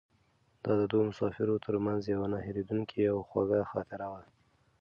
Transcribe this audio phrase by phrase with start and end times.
[0.63, 4.21] دا د دوو مسافرو تر منځ یوه نه هېرېدونکې او خوږه خاطره وه.